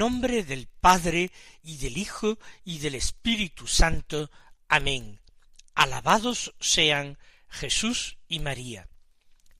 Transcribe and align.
Nombre 0.00 0.44
del 0.44 0.66
Padre 0.66 1.30
y 1.62 1.76
del 1.76 1.98
Hijo 1.98 2.38
y 2.64 2.78
del 2.78 2.94
Espíritu 2.94 3.66
Santo. 3.66 4.30
Amén. 4.66 5.20
Alabados 5.74 6.54
sean 6.58 7.18
Jesús 7.50 8.16
y 8.26 8.38
María. 8.38 8.88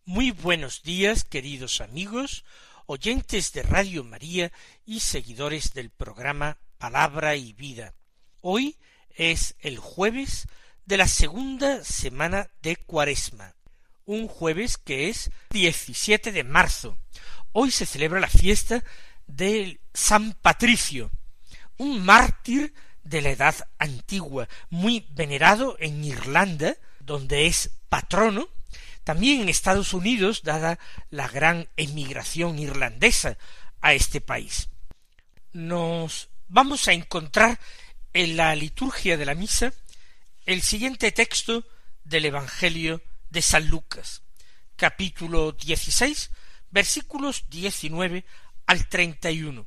Muy 0.07 0.31
buenos 0.31 0.83
días, 0.83 1.25
queridos 1.25 1.83
amigos, 1.83 2.47
oyentes 2.87 3.53
de 3.53 3.65
Radio 3.65 4.03
María 4.03 4.51
y 4.87 5.01
seguidores 5.01 5.75
del 5.75 5.91
programa 5.91 6.57
Palabra 6.79 7.37
y 7.37 7.53
Vida. 7.53 7.93
Hoy 8.41 8.79
es 9.11 9.57
el 9.59 9.77
jueves 9.77 10.49
de 10.87 10.97
la 10.97 11.07
segunda 11.07 11.85
semana 11.85 12.49
de 12.63 12.77
Cuaresma, 12.77 13.57
un 14.07 14.27
jueves 14.27 14.79
que 14.79 15.11
es 15.11 15.31
17 15.51 16.33
de 16.33 16.45
marzo. 16.45 16.97
Hoy 17.53 17.71
se 17.71 17.85
celebra 17.85 18.21
la 18.21 18.31
fiesta 18.31 18.83
de 19.27 19.80
San 19.95 20.33
Patricio, 20.35 21.11
un 21.79 22.05
mártir 22.05 22.75
de 23.05 23.23
la 23.23 23.31
edad 23.31 23.55
antigua, 23.79 24.49
muy 24.69 25.07
venerado 25.11 25.77
en 25.81 26.05
Irlanda, 26.05 26.77
donde 27.01 27.47
es 27.47 27.71
patrono, 27.89 28.49
también 29.05 29.41
en 29.41 29.49
Estados 29.49 29.95
Unidos, 29.95 30.43
dada 30.43 30.79
la 31.11 31.27
gran 31.29 31.69
emigración 31.77 32.59
irlandesa 32.59 33.37
a 33.81 33.95
este 33.95 34.21
país. 34.21 34.69
Nos 35.53 36.29
vamos 36.49 36.87
a 36.87 36.93
encontrar 36.93 37.59
en 38.13 38.37
la 38.37 38.55
liturgia 38.55 39.17
de 39.17 39.25
la 39.25 39.35
misa 39.35 39.73
el 40.47 40.63
siguiente 40.63 41.13
texto 41.13 41.65
del 42.05 42.27
Evangelio 42.27 43.03
de 43.31 43.43
San 43.43 43.69
Lucas, 43.69 44.23
capítulo 44.77 45.53
16, 45.53 46.31
versículos 46.71 47.45
19 47.49 48.25
al 48.67 48.89
treinta 48.89 49.31
y 49.31 49.43
uno, 49.43 49.67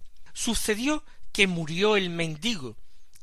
Sucedió 0.33 1.03
que 1.31 1.47
murió 1.47 1.95
el 1.95 2.09
mendigo 2.09 2.75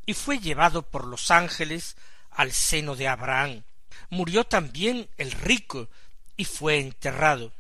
y 0.06 0.14
fue 0.14 0.38
llevado 0.38 0.82
por 0.82 1.06
los 1.06 1.30
ángeles 1.30 1.96
al 2.30 2.52
seno 2.52 2.96
de 2.96 3.08
Abraham. 3.08 3.62
Murió 4.10 4.44
también 4.44 5.08
el 5.19 5.32
rico 5.32 5.88
y 6.36 6.44
fue 6.44 6.80
enterrado. 6.80 7.52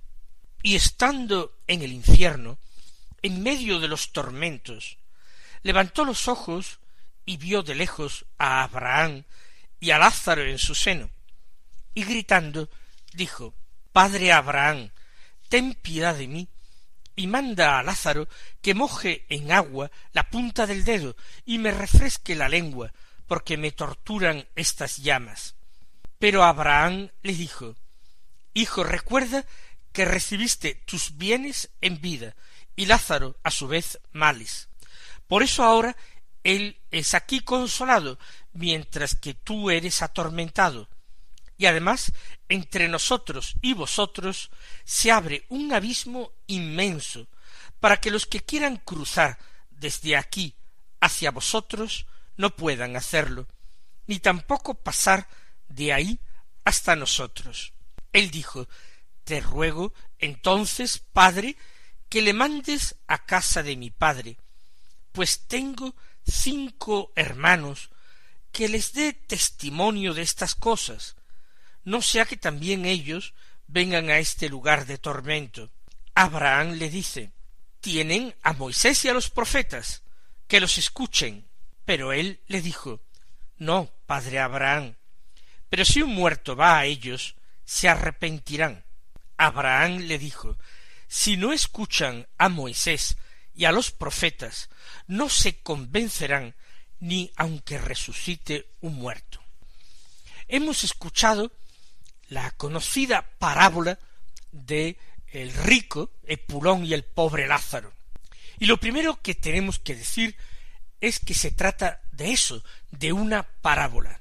Y 0.62 0.76
estando 0.76 1.52
en 1.66 1.82
el 1.82 1.92
infierno, 1.92 2.58
en 3.22 3.42
medio 3.42 3.80
de 3.80 3.88
los 3.88 4.12
tormentos, 4.12 4.96
levantó 5.62 6.04
los 6.04 6.28
ojos 6.28 6.78
y 7.26 7.36
vio 7.36 7.62
de 7.62 7.74
lejos 7.74 8.24
a 8.38 8.62
Abraham 8.62 9.24
y 9.80 9.90
a 9.90 9.98
Lázaro 9.98 10.42
en 10.44 10.58
su 10.58 10.74
seno, 10.74 11.10
y 11.94 12.04
gritando 12.04 12.68
dijo 13.12 13.54
Padre 13.92 14.32
Abraham, 14.32 14.90
ten 15.48 15.74
piedad 15.74 16.14
de 16.14 16.28
mí, 16.28 16.48
y 17.18 17.26
manda 17.26 17.80
a 17.80 17.82
Lázaro 17.82 18.28
que 18.62 18.74
moje 18.74 19.26
en 19.28 19.50
agua 19.50 19.90
la 20.12 20.30
punta 20.30 20.68
del 20.68 20.84
dedo 20.84 21.16
y 21.44 21.58
me 21.58 21.72
refresque 21.72 22.36
la 22.36 22.48
lengua, 22.48 22.92
porque 23.26 23.56
me 23.56 23.72
torturan 23.72 24.46
estas 24.54 24.98
llamas. 24.98 25.56
Pero 26.20 26.44
Abraham 26.44 27.10
le 27.22 27.34
dijo 27.34 27.74
Hijo, 28.54 28.84
recuerda 28.84 29.44
que 29.92 30.04
recibiste 30.04 30.74
tus 30.86 31.18
bienes 31.18 31.70
en 31.80 32.00
vida, 32.00 32.36
y 32.76 32.86
Lázaro 32.86 33.36
a 33.42 33.50
su 33.50 33.66
vez 33.66 33.98
males. 34.12 34.68
Por 35.26 35.42
eso 35.42 35.64
ahora 35.64 35.96
él 36.44 36.78
es 36.92 37.14
aquí 37.14 37.40
consolado, 37.40 38.20
mientras 38.52 39.16
que 39.16 39.34
tú 39.34 39.70
eres 39.70 40.02
atormentado 40.02 40.88
y 41.58 41.66
además 41.66 42.12
entre 42.48 42.88
nosotros 42.88 43.56
y 43.60 43.74
vosotros 43.74 44.50
se 44.84 45.10
abre 45.10 45.44
un 45.48 45.72
abismo 45.74 46.32
inmenso 46.46 47.26
para 47.80 47.98
que 47.98 48.10
los 48.10 48.26
que 48.26 48.40
quieran 48.40 48.76
cruzar 48.76 49.38
desde 49.70 50.16
aquí 50.16 50.54
hacia 51.00 51.32
vosotros 51.32 52.06
no 52.36 52.54
puedan 52.54 52.96
hacerlo, 52.96 53.48
ni 54.06 54.20
tampoco 54.20 54.74
pasar 54.74 55.28
de 55.68 55.92
ahí 55.92 56.20
hasta 56.64 56.96
nosotros. 56.96 57.72
Él 58.12 58.30
dijo 58.30 58.68
Te 59.24 59.40
ruego 59.40 59.92
entonces, 60.18 60.98
Padre, 60.98 61.56
que 62.08 62.22
le 62.22 62.32
mandes 62.32 62.96
a 63.06 63.24
casa 63.26 63.62
de 63.62 63.76
mi 63.76 63.90
padre, 63.90 64.38
pues 65.12 65.46
tengo 65.46 65.94
cinco 66.26 67.12
hermanos 67.16 67.90
que 68.52 68.68
les 68.68 68.92
dé 68.92 69.12
testimonio 69.12 70.14
de 70.14 70.22
estas 70.22 70.54
cosas, 70.54 71.16
no 71.84 72.02
sea 72.02 72.24
que 72.24 72.36
también 72.36 72.84
ellos 72.84 73.34
vengan 73.66 74.10
a 74.10 74.18
este 74.18 74.48
lugar 74.48 74.86
de 74.86 74.98
tormento. 74.98 75.70
Abraham 76.14 76.72
le 76.72 76.90
dice 76.90 77.32
tienen 77.80 78.34
a 78.42 78.52
Moisés 78.52 79.04
y 79.04 79.08
a 79.08 79.12
los 79.12 79.30
profetas, 79.30 80.02
que 80.46 80.60
los 80.60 80.78
escuchen. 80.78 81.46
Pero 81.84 82.12
él 82.12 82.40
le 82.48 82.60
dijo 82.60 83.00
No, 83.56 83.90
padre 84.06 84.40
Abraham, 84.40 84.96
pero 85.70 85.84
si 85.84 86.02
un 86.02 86.14
muerto 86.14 86.56
va 86.56 86.78
a 86.78 86.84
ellos, 86.84 87.36
se 87.64 87.88
arrepentirán. 87.88 88.84
Abraham 89.36 89.98
le 89.98 90.18
dijo 90.18 90.58
Si 91.06 91.36
no 91.36 91.52
escuchan 91.52 92.26
a 92.36 92.48
Moisés 92.48 93.16
y 93.54 93.64
a 93.64 93.72
los 93.72 93.90
profetas, 93.90 94.68
no 95.06 95.28
se 95.28 95.60
convencerán 95.60 96.54
ni 97.00 97.30
aunque 97.36 97.78
resucite 97.78 98.68
un 98.80 98.94
muerto. 98.94 99.40
Hemos 100.48 100.84
escuchado 100.84 101.52
la 102.28 102.50
conocida 102.52 103.28
parábola 103.38 103.98
de 104.52 104.96
el 105.28 105.52
rico 105.52 106.12
Epulón 106.26 106.84
y 106.84 106.94
el 106.94 107.04
pobre 107.04 107.46
Lázaro. 107.46 107.92
Y 108.58 108.66
lo 108.66 108.78
primero 108.78 109.20
que 109.22 109.34
tenemos 109.34 109.78
que 109.78 109.94
decir 109.94 110.36
es 111.00 111.18
que 111.18 111.34
se 111.34 111.50
trata 111.50 112.02
de 112.12 112.32
eso, 112.32 112.62
de 112.90 113.12
una 113.12 113.42
parábola. 113.42 114.20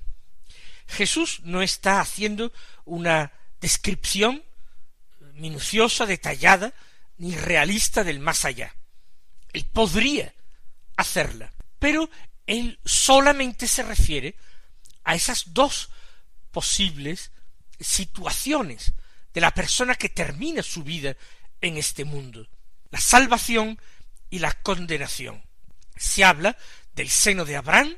Jesús 0.87 1.41
no 1.43 1.61
está 1.61 1.99
haciendo 1.99 2.53
una 2.85 3.31
descripción 3.59 4.43
minuciosa, 5.33 6.05
detallada, 6.05 6.73
ni 7.17 7.35
realista 7.35 8.03
del 8.03 8.19
más 8.19 8.45
allá. 8.45 8.75
Él 9.53 9.65
podría 9.65 10.33
hacerla, 10.95 11.51
pero 11.79 12.09
él 12.45 12.79
solamente 12.85 13.67
se 13.67 13.83
refiere 13.83 14.35
a 15.03 15.15
esas 15.15 15.53
dos 15.53 15.89
posibles 16.51 17.31
situaciones 17.79 18.93
de 19.33 19.41
la 19.41 19.51
persona 19.51 19.95
que 19.95 20.09
termina 20.09 20.63
su 20.63 20.83
vida 20.83 21.15
en 21.61 21.77
este 21.77 22.05
mundo, 22.05 22.47
la 22.89 22.99
salvación 22.99 23.79
y 24.29 24.39
la 24.39 24.53
condenación. 24.53 25.43
Se 25.95 26.23
habla 26.23 26.57
del 26.93 27.09
seno 27.09 27.45
de 27.45 27.55
Abraham, 27.55 27.95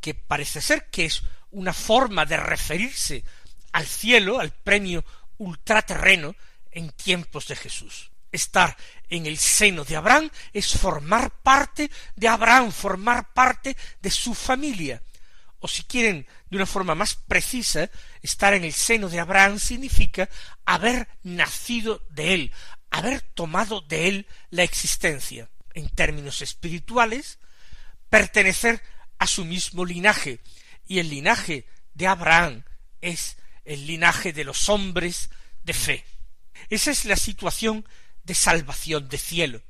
que 0.00 0.14
parece 0.14 0.60
ser 0.60 0.90
que 0.90 1.06
es 1.06 1.22
una 1.50 1.72
forma 1.72 2.26
de 2.26 2.36
referirse 2.36 3.24
al 3.72 3.86
cielo, 3.86 4.38
al 4.38 4.52
premio 4.52 5.04
ultraterreno 5.38 6.34
en 6.70 6.90
tiempos 6.90 7.48
de 7.48 7.56
Jesús. 7.56 8.10
Estar 8.30 8.76
en 9.08 9.26
el 9.26 9.38
seno 9.38 9.84
de 9.84 9.96
Abraham 9.96 10.30
es 10.52 10.76
formar 10.76 11.30
parte 11.30 11.90
de 12.16 12.28
Abraham, 12.28 12.72
formar 12.72 13.32
parte 13.32 13.76
de 14.00 14.10
su 14.10 14.34
familia, 14.34 15.00
o 15.64 15.68
si 15.68 15.82
quieren 15.84 16.26
de 16.50 16.56
una 16.56 16.66
forma 16.66 16.94
más 16.94 17.14
precisa, 17.14 17.88
estar 18.20 18.52
en 18.52 18.64
el 18.64 18.74
seno 18.74 19.08
de 19.08 19.18
Abraham 19.18 19.58
significa 19.58 20.28
haber 20.66 21.08
nacido 21.22 22.04
de 22.10 22.34
él, 22.34 22.52
haber 22.90 23.22
tomado 23.22 23.80
de 23.80 24.08
él 24.08 24.26
la 24.50 24.62
existencia. 24.62 25.48
En 25.72 25.88
términos 25.88 26.42
espirituales, 26.42 27.38
pertenecer 28.10 28.82
a 29.18 29.26
su 29.26 29.46
mismo 29.46 29.86
linaje, 29.86 30.40
y 30.86 30.98
el 30.98 31.08
linaje 31.08 31.66
de 31.94 32.08
Abraham 32.08 32.64
es 33.00 33.38
el 33.64 33.86
linaje 33.86 34.34
de 34.34 34.44
los 34.44 34.68
hombres 34.68 35.30
de 35.62 35.72
fe. 35.72 36.04
Esa 36.68 36.90
es 36.90 37.06
la 37.06 37.16
situación 37.16 37.88
de 38.22 38.34
salvación 38.34 39.08
de 39.08 39.16
cielo. 39.16 39.62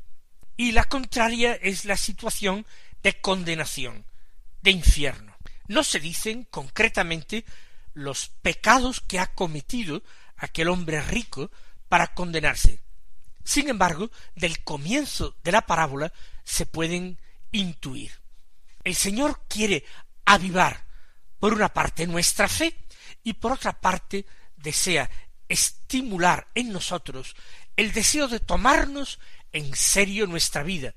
Y 0.56 0.72
la 0.72 0.82
contraria 0.82 1.54
es 1.54 1.84
la 1.84 1.96
situación 1.96 2.66
de 3.04 3.20
condenación, 3.20 4.04
de 4.60 4.72
infierno. 4.72 5.33
No 5.66 5.82
se 5.82 6.00
dicen 6.00 6.44
concretamente 6.44 7.44
los 7.94 8.28
pecados 8.28 9.00
que 9.00 9.18
ha 9.18 9.34
cometido 9.34 10.02
aquel 10.36 10.68
hombre 10.68 11.00
rico 11.00 11.50
para 11.88 12.14
condenarse. 12.14 12.80
Sin 13.44 13.68
embargo, 13.68 14.10
del 14.34 14.62
comienzo 14.64 15.36
de 15.44 15.52
la 15.52 15.62
parábola 15.62 16.12
se 16.44 16.66
pueden 16.66 17.18
intuir. 17.52 18.12
El 18.82 18.94
Señor 18.94 19.42
quiere 19.48 19.84
avivar, 20.24 20.86
por 21.38 21.52
una 21.52 21.72
parte, 21.72 22.06
nuestra 22.06 22.48
fe 22.48 22.76
y 23.22 23.34
por 23.34 23.52
otra 23.52 23.80
parte, 23.80 24.26
desea 24.56 25.10
estimular 25.48 26.48
en 26.54 26.72
nosotros 26.72 27.36
el 27.76 27.92
deseo 27.92 28.28
de 28.28 28.40
tomarnos 28.40 29.18
en 29.52 29.74
serio 29.74 30.26
nuestra 30.26 30.62
vida. 30.62 30.94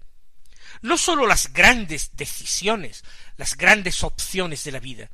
No 0.82 0.98
sólo 0.98 1.26
las 1.26 1.54
grandes 1.54 2.12
decisiones, 2.16 3.04
las 3.38 3.58
grandes 3.58 4.04
opciones 4.04 4.64
de 4.64 4.72
la 4.72 4.80
vida, 4.80 5.10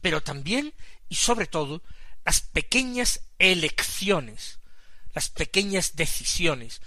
pero 0.00 0.22
también 0.22 0.74
y 1.08 1.16
sobre 1.16 1.46
todo 1.46 1.82
las 2.24 2.40
pequeñas 2.40 3.20
elecciones, 3.38 4.58
las 5.14 5.28
pequeñas 5.28 5.96
decisiones 5.96 6.80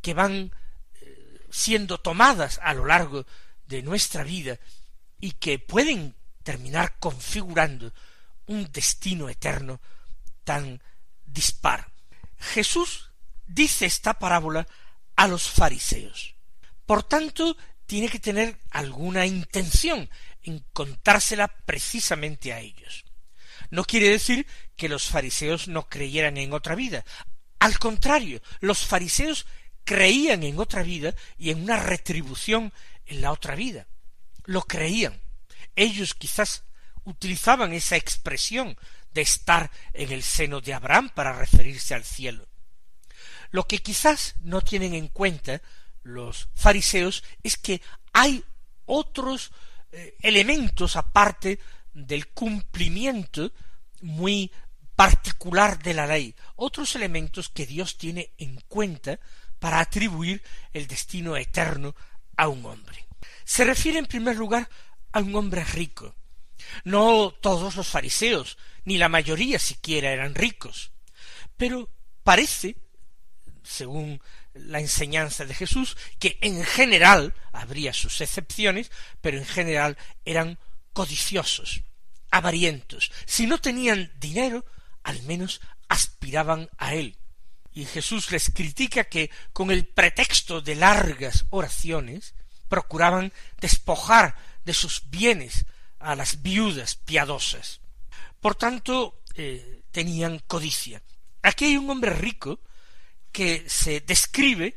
que 0.00 0.14
van 0.14 0.52
eh, 1.00 1.46
siendo 1.50 1.98
tomadas 1.98 2.58
a 2.62 2.72
lo 2.74 2.86
largo 2.86 3.26
de 3.66 3.82
nuestra 3.82 4.24
vida 4.24 4.58
y 5.20 5.32
que 5.32 5.58
pueden 5.58 6.14
terminar 6.42 6.96
configurando 6.98 7.92
un 8.46 8.70
destino 8.70 9.28
eterno 9.28 9.80
tan 10.44 10.80
dispar. 11.24 11.90
Jesús 12.38 13.10
dice 13.46 13.86
esta 13.86 14.18
parábola 14.18 14.66
a 15.16 15.26
los 15.26 15.48
fariseos. 15.48 16.35
Por 16.86 17.02
tanto, 17.02 17.56
tiene 17.86 18.08
que 18.08 18.18
tener 18.18 18.58
alguna 18.70 19.26
intención 19.26 20.08
en 20.42 20.64
contársela 20.72 21.48
precisamente 21.48 22.52
a 22.52 22.60
ellos. 22.60 23.04
No 23.70 23.84
quiere 23.84 24.08
decir 24.08 24.46
que 24.76 24.88
los 24.88 25.06
fariseos 25.08 25.68
no 25.68 25.88
creyeran 25.88 26.36
en 26.36 26.52
otra 26.52 26.74
vida. 26.74 27.04
Al 27.58 27.78
contrario, 27.78 28.40
los 28.60 28.86
fariseos 28.86 29.46
creían 29.84 30.42
en 30.42 30.58
otra 30.58 30.82
vida 30.82 31.14
y 31.38 31.50
en 31.50 31.62
una 31.62 31.76
retribución 31.76 32.72
en 33.06 33.20
la 33.20 33.32
otra 33.32 33.54
vida. 33.54 33.86
Lo 34.44 34.62
creían. 34.62 35.20
Ellos 35.74 36.14
quizás 36.14 36.64
utilizaban 37.04 37.72
esa 37.72 37.96
expresión 37.96 38.76
de 39.12 39.22
estar 39.22 39.70
en 39.94 40.12
el 40.12 40.22
seno 40.22 40.60
de 40.60 40.74
Abraham 40.74 41.10
para 41.14 41.32
referirse 41.32 41.94
al 41.94 42.04
cielo. 42.04 42.46
Lo 43.50 43.64
que 43.66 43.78
quizás 43.78 44.34
no 44.42 44.60
tienen 44.60 44.94
en 44.94 45.08
cuenta 45.08 45.62
los 46.06 46.48
fariseos 46.54 47.24
es 47.42 47.56
que 47.56 47.82
hay 48.12 48.42
otros 48.86 49.50
eh, 49.92 50.16
elementos 50.20 50.96
aparte 50.96 51.58
del 51.92 52.28
cumplimiento 52.28 53.52
muy 54.02 54.50
particular 54.94 55.82
de 55.82 55.94
la 55.94 56.06
ley, 56.06 56.34
otros 56.54 56.94
elementos 56.94 57.48
que 57.48 57.66
Dios 57.66 57.98
tiene 57.98 58.32
en 58.38 58.60
cuenta 58.68 59.18
para 59.58 59.80
atribuir 59.80 60.42
el 60.72 60.86
destino 60.86 61.36
eterno 61.36 61.94
a 62.36 62.48
un 62.48 62.64
hombre. 62.64 63.06
Se 63.44 63.64
refiere 63.64 63.98
en 63.98 64.06
primer 64.06 64.36
lugar 64.36 64.68
a 65.12 65.20
un 65.20 65.34
hombre 65.34 65.64
rico. 65.64 66.14
No 66.84 67.30
todos 67.40 67.76
los 67.76 67.88
fariseos, 67.88 68.56
ni 68.84 68.96
la 68.96 69.08
mayoría 69.08 69.58
siquiera 69.58 70.10
eran 70.12 70.34
ricos, 70.34 70.92
pero 71.56 71.90
parece, 72.22 72.76
según 73.62 74.20
la 74.58 74.80
enseñanza 74.80 75.44
de 75.44 75.54
Jesús, 75.54 75.96
que 76.18 76.38
en 76.40 76.64
general 76.64 77.34
habría 77.52 77.92
sus 77.92 78.20
excepciones, 78.20 78.90
pero 79.20 79.38
en 79.38 79.46
general 79.46 79.96
eran 80.24 80.58
codiciosos, 80.92 81.82
avarientos. 82.30 83.12
Si 83.26 83.46
no 83.46 83.58
tenían 83.58 84.12
dinero, 84.18 84.64
al 85.02 85.22
menos 85.22 85.60
aspiraban 85.88 86.68
a 86.78 86.94
él. 86.94 87.16
Y 87.72 87.84
Jesús 87.84 88.30
les 88.30 88.50
critica 88.50 89.04
que 89.04 89.30
con 89.52 89.70
el 89.70 89.86
pretexto 89.86 90.62
de 90.62 90.74
largas 90.74 91.44
oraciones 91.50 92.34
procuraban 92.68 93.32
despojar 93.60 94.34
de 94.64 94.72
sus 94.72 95.10
bienes 95.10 95.66
a 95.98 96.14
las 96.14 96.42
viudas 96.42 96.96
piadosas. 96.96 97.80
Por 98.40 98.54
tanto, 98.54 99.22
eh, 99.34 99.82
tenían 99.90 100.38
codicia. 100.46 101.02
Aquí 101.42 101.66
hay 101.66 101.76
un 101.76 101.90
hombre 101.90 102.12
rico 102.12 102.60
que 103.36 103.68
se 103.68 104.00
describe 104.00 104.74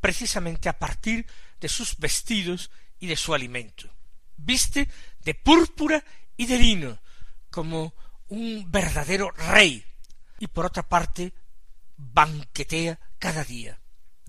precisamente 0.00 0.68
a 0.68 0.78
partir 0.78 1.26
de 1.58 1.68
sus 1.68 1.98
vestidos 1.98 2.70
y 3.00 3.08
de 3.08 3.16
su 3.16 3.34
alimento. 3.34 3.90
Viste 4.36 4.88
de 5.24 5.34
púrpura 5.34 6.04
y 6.36 6.46
de 6.46 6.56
lino, 6.56 7.00
como 7.50 7.94
un 8.28 8.70
verdadero 8.70 9.32
rey 9.32 9.84
y 10.38 10.46
por 10.46 10.66
otra 10.66 10.88
parte 10.88 11.32
banquetea 11.96 12.96
cada 13.18 13.42
día. 13.42 13.80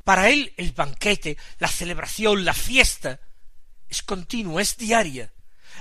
Para 0.04 0.30
él 0.30 0.56
el 0.58 0.72
banquete, 0.72 1.38
la 1.60 1.68
celebración, 1.68 2.46
la 2.46 2.56
fiesta 2.56 3.20
es 3.88 4.02
continua, 4.02 4.60
es 4.60 4.76
diaria. 4.76 5.32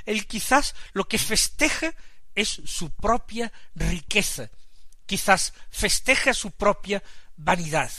Él 0.05 0.27
quizás 0.27 0.75
lo 0.93 1.09
que 1.09 1.17
festeja 1.17 1.95
es 2.35 2.61
su 2.67 2.91
propia 2.91 3.51
riqueza, 3.75 4.51
quizás 5.07 5.55
festeja 5.71 6.35
su 6.35 6.51
propia 6.51 7.03
vanidad. 7.37 7.91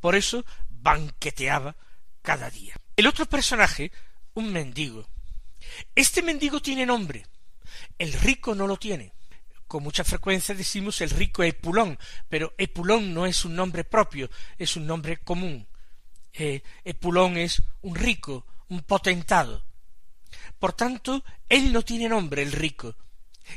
Por 0.00 0.14
eso 0.14 0.44
banqueteaba 0.68 1.76
cada 2.22 2.50
día. 2.50 2.74
El 2.96 3.06
otro 3.06 3.26
personaje, 3.26 3.92
un 4.34 4.52
mendigo. 4.52 5.08
Este 5.94 6.22
mendigo 6.22 6.60
tiene 6.60 6.84
nombre, 6.84 7.26
el 7.98 8.12
rico 8.12 8.54
no 8.54 8.66
lo 8.66 8.76
tiene 8.76 9.12
con 9.72 9.84
mucha 9.84 10.04
frecuencia 10.04 10.54
decimos 10.54 11.00
el 11.00 11.08
rico 11.08 11.42
Epulón, 11.42 11.98
pero 12.28 12.52
Epulón 12.58 13.14
no 13.14 13.24
es 13.24 13.46
un 13.46 13.56
nombre 13.56 13.84
propio, 13.84 14.28
es 14.58 14.76
un 14.76 14.86
nombre 14.86 15.16
común. 15.16 15.66
Eh, 16.34 16.62
Epulón 16.84 17.38
es 17.38 17.62
un 17.80 17.94
rico, 17.94 18.46
un 18.68 18.82
potentado. 18.82 19.64
Por 20.58 20.74
tanto, 20.74 21.24
él 21.48 21.72
no 21.72 21.80
tiene 21.80 22.10
nombre, 22.10 22.42
el 22.42 22.52
rico. 22.52 22.96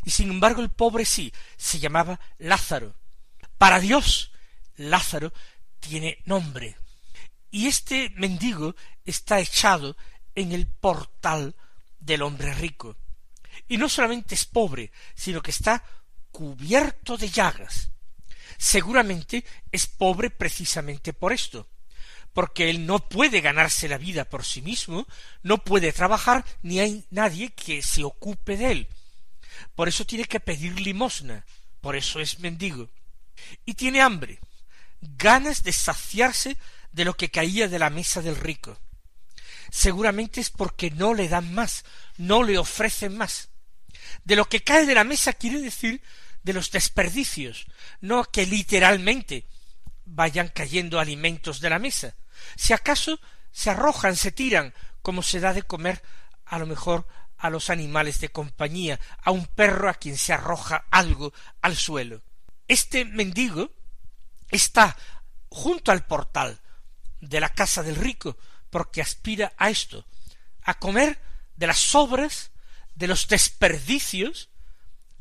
Y 0.05 0.11
sin 0.11 0.29
embargo 0.29 0.61
el 0.61 0.69
pobre 0.69 1.03
sí, 1.03 1.33
se 1.57 1.79
llamaba 1.79 2.17
Lázaro. 2.37 2.95
Para 3.57 3.81
Dios, 3.81 4.31
Lázaro 4.77 5.33
tiene 5.79 6.19
nombre. 6.25 6.77
Y 7.51 7.67
este 7.67 8.09
mendigo 8.15 8.75
está 9.05 9.39
echado 9.39 9.95
en 10.33 10.51
el 10.51 10.67
portal 10.67 11.55
del 11.99 12.21
hombre 12.21 12.53
rico. 12.53 12.97
Y 13.67 13.77
no 13.77 13.89
solamente 13.89 14.35
es 14.35 14.45
pobre, 14.45 14.91
sino 15.15 15.41
que 15.41 15.51
está 15.51 15.83
cubierto 16.31 17.17
de 17.17 17.29
llagas. 17.29 17.91
Seguramente 18.57 19.45
es 19.71 19.87
pobre 19.87 20.29
precisamente 20.29 21.13
por 21.13 21.33
esto, 21.33 21.67
porque 22.33 22.69
él 22.69 22.85
no 22.85 22.99
puede 23.09 23.41
ganarse 23.41 23.87
la 23.87 23.97
vida 23.97 24.25
por 24.25 24.43
sí 24.45 24.61
mismo, 24.61 25.07
no 25.41 25.57
puede 25.59 25.93
trabajar, 25.93 26.45
ni 26.61 26.79
hay 26.79 27.05
nadie 27.09 27.53
que 27.53 27.81
se 27.81 28.03
ocupe 28.03 28.57
de 28.57 28.71
él. 28.71 28.87
Por 29.75 29.87
eso 29.87 30.05
tiene 30.05 30.25
que 30.25 30.39
pedir 30.39 30.79
limosna, 30.79 31.45
por 31.81 31.95
eso 31.95 32.19
es 32.19 32.39
mendigo. 32.39 32.89
Y 33.65 33.73
tiene 33.73 34.01
hambre, 34.01 34.39
ganas 35.17 35.63
de 35.63 35.71
saciarse 35.73 36.57
de 36.91 37.05
lo 37.05 37.15
que 37.15 37.31
caía 37.31 37.67
de 37.67 37.79
la 37.79 37.89
mesa 37.89 38.21
del 38.21 38.35
rico. 38.35 38.79
Seguramente 39.71 40.41
es 40.41 40.49
porque 40.49 40.91
no 40.91 41.13
le 41.13 41.27
dan 41.27 41.53
más, 41.53 41.83
no 42.17 42.43
le 42.43 42.57
ofrecen 42.57 43.17
más. 43.17 43.49
De 44.23 44.35
lo 44.35 44.47
que 44.47 44.63
cae 44.63 44.85
de 44.85 44.95
la 44.95 45.03
mesa 45.03 45.33
quiere 45.33 45.59
decir 45.59 46.01
de 46.43 46.53
los 46.53 46.71
desperdicios, 46.71 47.65
no 48.01 48.23
que 48.25 48.45
literalmente 48.45 49.47
vayan 50.05 50.49
cayendo 50.49 50.99
alimentos 50.99 51.59
de 51.59 51.69
la 51.69 51.79
mesa. 51.79 52.15
Si 52.55 52.73
acaso 52.73 53.19
se 53.51 53.71
arrojan, 53.71 54.15
se 54.15 54.31
tiran, 54.31 54.73
como 55.01 55.23
se 55.23 55.39
da 55.39 55.53
de 55.53 55.63
comer 55.63 56.01
a 56.45 56.59
lo 56.59 56.67
mejor 56.67 57.07
a 57.37 57.49
los 57.49 57.69
animales 57.69 58.19
de 58.19 58.29
compañía, 58.29 58.99
a 59.21 59.31
un 59.31 59.45
perro 59.45 59.89
a 59.89 59.95
quien 59.95 60.17
se 60.17 60.33
arroja 60.33 60.85
algo 60.91 61.33
al 61.61 61.75
suelo. 61.75 62.21
Este 62.67 63.05
mendigo 63.05 63.71
está 64.55 64.95
junto 65.49 65.91
al 65.91 66.05
portal 66.05 66.59
de 67.21 67.39
la 67.39 67.49
casa 67.49 67.83
del 67.83 67.95
rico, 67.95 68.37
porque 68.69 69.01
aspira 69.01 69.53
a 69.57 69.69
esto, 69.69 70.05
a 70.63 70.77
comer 70.79 71.19
de 71.55 71.67
las 71.67 71.79
sobras, 71.79 72.51
de 72.95 73.07
los 73.07 73.27
desperdicios 73.27 74.49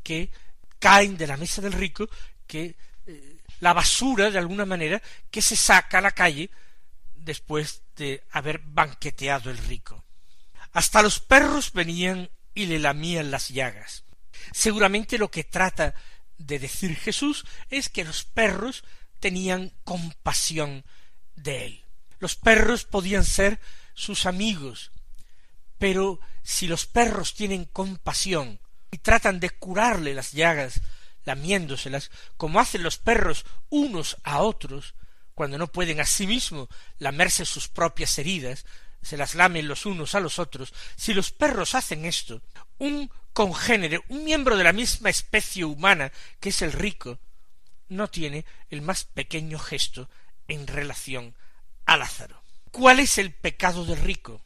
que 0.03 0.31
caen 0.79 1.17
de 1.17 1.27
la 1.27 1.37
mesa 1.37 1.61
del 1.61 1.73
rico 1.73 2.09
que 2.47 2.75
eh, 3.05 3.41
la 3.59 3.73
basura 3.73 4.29
de 4.29 4.37
alguna 4.37 4.65
manera 4.65 5.01
que 5.31 5.41
se 5.41 5.55
saca 5.55 5.97
a 5.97 6.01
la 6.01 6.11
calle 6.11 6.49
después 7.15 7.81
de 7.95 8.23
haber 8.31 8.59
banqueteado 8.59 9.49
el 9.49 9.57
rico. 9.57 10.03
Hasta 10.73 11.01
los 11.01 11.19
perros 11.19 11.73
venían 11.73 12.29
y 12.53 12.65
le 12.67 12.79
lamían 12.79 13.31
las 13.31 13.49
llagas. 13.49 14.03
Seguramente 14.51 15.17
lo 15.17 15.31
que 15.31 15.43
trata 15.43 15.95
de 16.37 16.59
decir 16.59 16.95
Jesús 16.95 17.45
es 17.69 17.89
que 17.89 18.03
los 18.03 18.25
perros 18.25 18.83
tenían 19.25 19.73
compasión 19.83 20.85
de 21.35 21.65
él. 21.65 21.85
Los 22.19 22.35
perros 22.35 22.83
podían 22.83 23.25
ser 23.25 23.59
sus 23.95 24.27
amigos, 24.27 24.91
pero 25.79 26.19
si 26.43 26.67
los 26.67 26.85
perros 26.85 27.33
tienen 27.33 27.65
compasión 27.65 28.59
y 28.91 28.99
tratan 28.99 29.39
de 29.39 29.49
curarle 29.49 30.13
las 30.13 30.33
llagas, 30.33 30.79
lamiéndoselas, 31.23 32.11
como 32.37 32.59
hacen 32.59 32.83
los 32.83 32.99
perros 32.99 33.47
unos 33.69 34.17
a 34.21 34.43
otros, 34.43 34.93
cuando 35.33 35.57
no 35.57 35.71
pueden 35.71 36.01
a 36.01 36.05
sí 36.05 36.27
mismos 36.27 36.69
lamerse 36.99 37.45
sus 37.45 37.67
propias 37.67 38.19
heridas, 38.19 38.63
se 39.01 39.17
las 39.17 39.33
lamen 39.33 39.67
los 39.67 39.87
unos 39.87 40.13
a 40.13 40.19
los 40.19 40.37
otros, 40.37 40.71
si 40.95 41.15
los 41.15 41.31
perros 41.31 41.73
hacen 41.73 42.05
esto, 42.05 42.43
un 42.77 43.09
congénere, 43.33 44.03
un 44.09 44.23
miembro 44.23 44.55
de 44.55 44.65
la 44.65 44.71
misma 44.71 45.09
especie 45.09 45.65
humana 45.65 46.11
que 46.39 46.49
es 46.49 46.61
el 46.61 46.73
rico, 46.73 47.19
no 47.89 48.09
tiene 48.09 48.45
el 48.69 48.81
más 48.81 49.03
pequeño 49.03 49.59
gesto 49.59 50.09
en 50.47 50.67
relación 50.67 51.35
a 51.85 51.97
Lázaro. 51.97 52.41
¿Cuál 52.71 52.99
es 52.99 53.17
el 53.17 53.33
pecado 53.33 53.85
del 53.85 53.99
rico? 53.99 54.41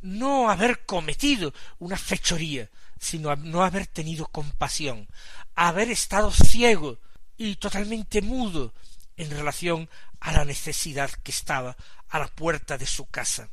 No 0.00 0.50
haber 0.50 0.84
cometido 0.84 1.52
una 1.78 1.96
fechoría, 1.96 2.70
sino 2.98 3.34
no 3.36 3.64
haber 3.64 3.86
tenido 3.86 4.26
compasión, 4.26 5.08
haber 5.54 5.90
estado 5.90 6.32
ciego 6.32 6.98
y 7.36 7.56
totalmente 7.56 8.20
mudo 8.20 8.74
en 9.16 9.30
relación 9.30 9.88
a 10.20 10.32
la 10.32 10.44
necesidad 10.44 11.10
que 11.22 11.30
estaba 11.30 11.76
a 12.08 12.18
la 12.18 12.28
puerta 12.28 12.76
de 12.78 12.86
su 12.86 13.06
casa, 13.06 13.48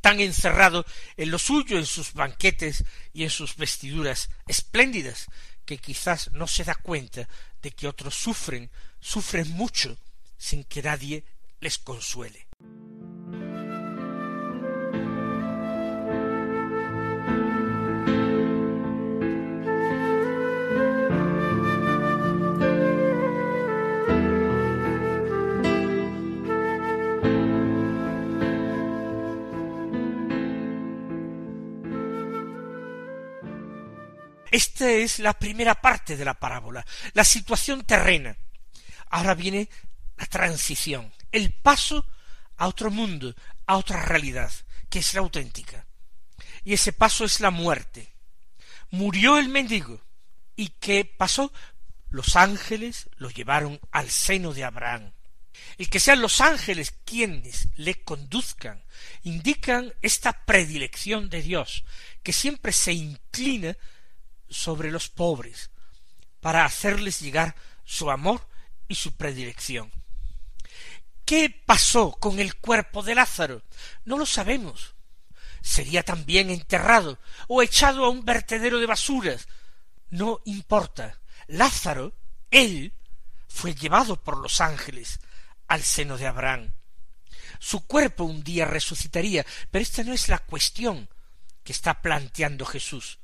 tan 0.00 0.20
encerrado 0.20 0.84
en 1.16 1.30
lo 1.30 1.38
suyo, 1.38 1.78
en 1.78 1.86
sus 1.86 2.12
banquetes 2.12 2.84
y 3.12 3.24
en 3.24 3.30
sus 3.30 3.56
vestiduras 3.56 4.30
espléndidas, 4.46 5.26
que 5.64 5.78
quizás 5.78 6.32
no 6.32 6.46
se 6.46 6.64
da 6.64 6.74
cuenta 6.74 7.28
de 7.62 7.70
que 7.70 7.88
otros 7.88 8.14
sufren, 8.14 8.70
sufren 9.00 9.48
mucho, 9.50 9.96
sin 10.36 10.64
que 10.64 10.82
nadie 10.82 11.24
les 11.60 11.78
consuele. 11.78 12.46
Esta 34.50 34.90
es 34.90 35.18
la 35.18 35.38
primera 35.38 35.74
parte 35.74 36.16
de 36.16 36.24
la 36.24 36.34
parábola, 36.34 36.84
la 37.12 37.24
situación 37.24 37.84
terrena. 37.84 38.36
Ahora 39.10 39.34
viene 39.34 39.68
la 40.16 40.26
transición, 40.26 41.12
el 41.32 41.52
paso 41.52 42.06
a 42.56 42.66
otro 42.66 42.90
mundo, 42.90 43.34
a 43.66 43.76
otra 43.76 44.04
realidad, 44.04 44.50
que 44.88 44.98
es 44.98 45.14
la 45.14 45.20
auténtica. 45.20 45.86
Y 46.64 46.74
ese 46.74 46.92
paso 46.92 47.24
es 47.24 47.40
la 47.40 47.50
muerte. 47.50 48.12
Murió 48.90 49.38
el 49.38 49.48
mendigo. 49.48 50.02
¿Y 50.56 50.68
qué 50.80 51.04
pasó? 51.04 51.52
Los 52.10 52.36
ángeles 52.36 53.08
lo 53.16 53.30
llevaron 53.30 53.80
al 53.92 54.10
seno 54.10 54.52
de 54.52 54.64
Abraham. 54.64 55.12
El 55.76 55.88
que 55.88 56.00
sean 56.00 56.20
los 56.20 56.40
ángeles 56.40 56.94
quienes 57.04 57.68
le 57.76 58.02
conduzcan 58.02 58.82
indican 59.22 59.94
esta 60.02 60.44
predilección 60.44 61.28
de 61.28 61.42
Dios, 61.42 61.84
que 62.22 62.32
siempre 62.32 62.72
se 62.72 62.92
inclina 62.92 63.76
sobre 64.48 64.90
los 64.90 65.08
pobres, 65.08 65.70
para 66.40 66.64
hacerles 66.64 67.20
llegar 67.20 67.54
su 67.84 68.10
amor 68.10 68.46
y 68.88 68.94
su 68.94 69.16
predilección. 69.16 69.92
¿Qué 71.24 71.50
pasó 71.66 72.12
con 72.12 72.38
el 72.38 72.56
cuerpo 72.56 73.02
de 73.02 73.14
Lázaro? 73.14 73.62
No 74.04 74.16
lo 74.16 74.24
sabemos. 74.24 74.94
Sería 75.60 76.02
también 76.02 76.48
enterrado 76.48 77.18
o 77.48 77.62
echado 77.62 78.04
a 78.04 78.08
un 78.08 78.24
vertedero 78.24 78.78
de 78.78 78.86
basuras. 78.86 79.46
No 80.08 80.40
importa. 80.46 81.18
Lázaro, 81.46 82.14
él, 82.50 82.94
fue 83.46 83.74
llevado 83.74 84.22
por 84.22 84.38
los 84.38 84.60
ángeles 84.60 85.20
al 85.66 85.82
seno 85.82 86.16
de 86.16 86.26
Abraham. 86.26 86.72
Su 87.58 87.86
cuerpo 87.86 88.24
un 88.24 88.42
día 88.42 88.64
resucitaría, 88.64 89.44
pero 89.70 89.82
esta 89.82 90.02
no 90.04 90.12
es 90.12 90.28
la 90.28 90.38
cuestión 90.38 91.08
que 91.64 91.72
está 91.72 92.00
planteando 92.00 92.64
Jesús. 92.64 93.18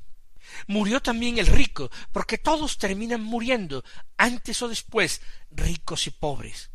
Murió 0.66 1.00
también 1.00 1.38
el 1.38 1.46
rico, 1.46 1.90
porque 2.12 2.38
todos 2.38 2.78
terminan 2.78 3.22
muriendo, 3.22 3.84
antes 4.16 4.62
o 4.62 4.68
después, 4.68 5.20
ricos 5.50 6.06
y 6.06 6.10
pobres. 6.10 6.70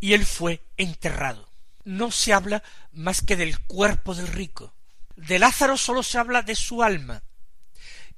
Y 0.00 0.12
él 0.12 0.26
fue 0.26 0.64
enterrado. 0.76 1.50
No 1.84 2.10
se 2.10 2.32
habla 2.32 2.62
más 2.92 3.22
que 3.22 3.36
del 3.36 3.58
cuerpo 3.60 4.14
del 4.14 4.28
rico. 4.28 4.74
De 5.16 5.38
Lázaro 5.38 5.76
sólo 5.76 6.02
se 6.02 6.18
habla 6.18 6.42
de 6.42 6.56
su 6.56 6.82
alma, 6.82 7.22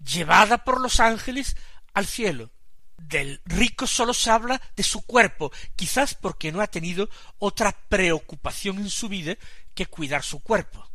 llevada 0.03 0.65
por 0.65 0.81
los 0.81 1.01
ángeles 1.01 1.57
al 1.93 2.07
cielo. 2.07 2.51
Del 2.97 3.43
rico 3.45 3.87
sólo 3.87 4.15
se 4.15 4.31
habla 4.31 4.61
de 4.75 4.83
su 4.83 5.03
cuerpo, 5.03 5.53
quizás 5.77 6.15
porque 6.15 6.51
no 6.51 6.63
ha 6.63 6.67
tenido 6.67 7.11
otra 7.39 7.73
preocupación 7.89 8.79
en 8.79 8.89
su 8.89 9.09
vida 9.09 9.37
que 9.75 9.87
cuidar 9.87 10.23
su 10.23 10.41
cuerpo, 10.41 10.91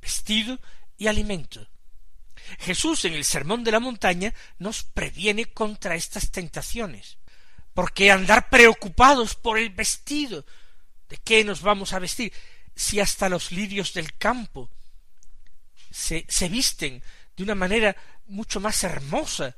vestido 0.00 0.58
y 0.96 1.08
alimento. 1.08 1.68
Jesús 2.58 3.04
en 3.04 3.14
el 3.14 3.24
Sermón 3.24 3.64
de 3.64 3.72
la 3.72 3.80
Montaña 3.80 4.34
nos 4.58 4.82
previene 4.82 5.46
contra 5.46 5.94
estas 5.94 6.30
tentaciones. 6.30 7.18
porque 7.74 8.12
andar 8.12 8.50
preocupados 8.50 9.34
por 9.34 9.58
el 9.58 9.70
vestido? 9.70 10.46
¿De 11.08 11.16
qué 11.16 11.42
nos 11.42 11.60
vamos 11.60 11.92
a 11.92 11.98
vestir? 11.98 12.32
Si 12.76 13.00
hasta 13.00 13.28
los 13.28 13.50
lirios 13.50 13.92
del 13.94 14.16
campo 14.16 14.70
se, 15.90 16.24
se 16.28 16.48
visten 16.48 17.02
de 17.36 17.42
una 17.42 17.56
manera 17.56 17.96
mucho 18.26 18.60
más 18.60 18.84
hermosa 18.84 19.56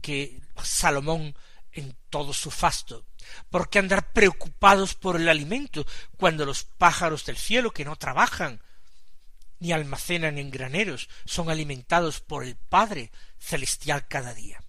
que 0.00 0.40
Salomón 0.62 1.34
en 1.72 1.96
todo 2.10 2.32
su 2.32 2.50
fasto. 2.50 3.04
¿Por 3.50 3.68
qué 3.68 3.78
andar 3.78 4.12
preocupados 4.12 4.94
por 4.94 5.16
el 5.16 5.28
alimento 5.28 5.86
cuando 6.16 6.44
los 6.44 6.64
pájaros 6.64 7.24
del 7.24 7.36
cielo 7.36 7.70
que 7.70 7.84
no 7.84 7.96
trabajan 7.96 8.60
ni 9.62 9.70
almacenan 9.70 10.38
en 10.38 10.50
graneros, 10.50 11.08
son 11.24 11.48
alimentados 11.48 12.20
por 12.20 12.42
el 12.42 12.56
Padre 12.56 13.12
celestial 13.38 14.08
cada 14.08 14.34
día. 14.34 14.60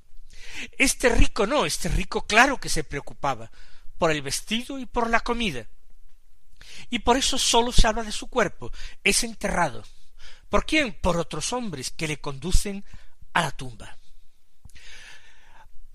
Este 0.77 1.09
rico 1.09 1.47
no, 1.47 1.65
este 1.65 1.89
rico 1.89 2.27
claro 2.27 2.59
que 2.59 2.69
se 2.69 2.83
preocupaba 2.83 3.49
por 3.97 4.11
el 4.11 4.21
vestido 4.21 4.77
y 4.77 4.85
por 4.85 5.09
la 5.09 5.21
comida. 5.21 5.67
Y 6.91 6.99
por 6.99 7.17
eso 7.17 7.39
sólo 7.39 7.71
se 7.71 7.87
habla 7.87 8.03
de 8.03 8.11
su 8.11 8.27
cuerpo, 8.27 8.71
es 9.03 9.23
enterrado. 9.23 9.83
¿Por 10.47 10.67
quién? 10.67 10.93
Por 10.93 11.17
otros 11.17 11.53
hombres 11.53 11.89
que 11.89 12.07
le 12.07 12.21
conducen 12.21 12.85
a 13.33 13.41
la 13.41 13.51
tumba. 13.51 13.97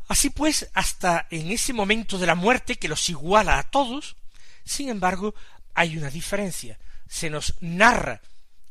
Así 0.08 0.30
pues, 0.30 0.68
hasta 0.74 1.28
en 1.30 1.52
ese 1.52 1.72
momento 1.72 2.18
de 2.18 2.26
la 2.26 2.34
muerte 2.34 2.76
que 2.76 2.88
los 2.88 3.08
iguala 3.10 3.60
a 3.60 3.70
todos, 3.70 4.16
sin 4.64 4.88
embargo, 4.88 5.36
hay 5.74 5.96
una 5.96 6.10
diferencia. 6.10 6.80
Se 7.06 7.30
nos 7.30 7.54
narra 7.60 8.20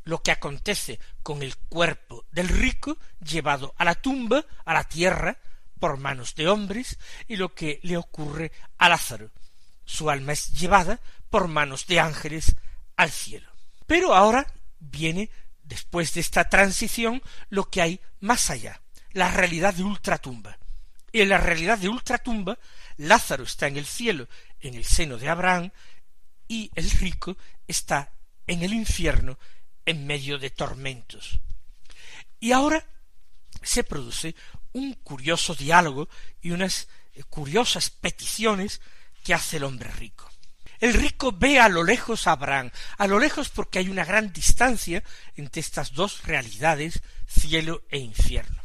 lo 0.08 0.24
que 0.24 0.32
acontece 0.32 1.00
con 1.22 1.44
el 1.44 1.56
cuerpo 1.58 2.26
del 2.32 2.48
rico 2.48 2.98
llevado 3.20 3.74
a 3.78 3.84
la 3.84 3.94
tumba, 3.96 4.46
a 4.64 4.74
la 4.74 4.86
tierra, 4.86 5.38
por 5.80 5.98
manos 5.98 6.34
de 6.36 6.48
hombres, 6.48 6.98
y 7.28 7.36
lo 7.36 7.54
que 7.54 7.82
le 7.84 7.98
ocurre 7.98 8.54
a 8.78 8.88
Lázaro. 8.88 9.32
Su 9.84 10.10
alma 10.10 10.32
es 10.32 10.54
llevada 10.54 11.02
por 11.30 11.50
manos 11.50 11.88
de 11.88 12.00
ángeles 12.00 12.56
al 12.96 13.12
cielo. 13.12 13.52
Pero 13.86 14.16
ahora 14.16 14.48
viene, 14.80 15.30
después 15.64 16.14
de 16.14 16.22
esta 16.22 16.48
transición, 16.48 17.22
lo 17.50 17.70
que 17.70 17.82
hay 17.82 18.00
más 18.22 18.50
allá, 18.50 18.82
la 19.12 19.30
realidad 19.30 19.74
de 19.74 19.84
ultratumba. 19.84 20.58
Y 21.12 21.20
en 21.22 21.30
la 21.30 21.38
realidad 21.38 21.78
de 21.78 21.90
ultratumba, 21.90 22.58
Lázaro 22.96 23.44
está 23.44 23.68
en 23.68 23.76
el 23.76 23.86
cielo, 23.86 24.30
en 24.62 24.74
el 24.74 24.86
seno 24.86 25.18
de 25.18 25.28
Abraham, 25.28 25.70
y 26.48 26.72
el 26.76 26.90
rico 26.92 27.36
está 27.68 28.14
en 28.46 28.64
el 28.64 28.74
infierno, 28.74 29.38
en 29.88 30.06
medio 30.06 30.38
de 30.38 30.52
tormentos. 30.52 31.40
Y 32.40 32.52
ahora 32.52 32.86
se 33.64 33.84
produce 33.84 34.36
un 34.74 34.94
curioso 34.94 35.56
diálogo 35.56 36.08
y 36.42 36.52
unas 36.52 36.88
eh, 37.16 37.24
curiosas 37.24 37.90
peticiones 37.90 38.82
que 39.24 39.34
hace 39.34 39.58
el 39.58 39.64
hombre 39.64 39.90
rico. 39.90 40.30
El 40.80 40.94
rico 40.94 41.32
ve 41.32 41.60
a 41.60 41.70
lo 41.70 41.84
lejos 41.84 42.28
a 42.28 42.34
Abraham, 42.34 42.70
a 42.98 43.08
lo 43.08 43.18
lejos 43.18 43.50
porque 43.50 43.80
hay 43.80 43.90
una 43.90 44.06
gran 44.06 44.32
distancia 44.32 45.04
entre 45.36 45.62
estas 45.62 45.94
dos 45.94 46.24
realidades, 46.24 47.02
cielo 47.26 47.84
e 47.90 47.98
infierno. 47.98 48.62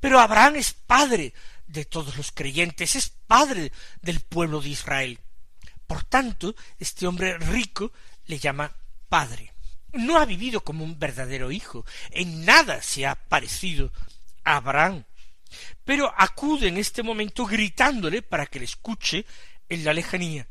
Pero 0.00 0.18
Abraham 0.18 0.56
es 0.56 0.74
padre 0.74 1.32
de 1.66 1.84
todos 1.84 2.16
los 2.16 2.32
creyentes, 2.32 2.96
es 2.96 3.08
padre 3.08 3.72
del 4.02 4.20
pueblo 4.20 4.60
de 4.60 4.70
Israel. 4.70 5.20
Por 5.86 6.04
tanto, 6.04 6.54
este 6.78 7.06
hombre 7.06 7.38
rico 7.38 7.92
le 8.26 8.38
llama 8.38 8.76
padre 9.08 9.49
no 9.92 10.18
ha 10.18 10.24
vivido 10.24 10.62
como 10.62 10.84
un 10.84 10.98
verdadero 10.98 11.50
hijo, 11.50 11.84
en 12.10 12.44
nada 12.44 12.82
se 12.82 13.06
ha 13.06 13.14
parecido 13.14 13.92
a 14.44 14.56
Abraham. 14.56 15.04
pero 15.84 16.12
acude 16.16 16.68
en 16.68 16.76
este 16.76 17.02
momento 17.02 17.44
gritándole 17.44 18.22
para 18.22 18.46
que 18.46 18.60
le 18.60 18.64
escuche 18.64 19.26
en 19.68 19.84
la 19.84 19.92
lejanía, 19.92 20.46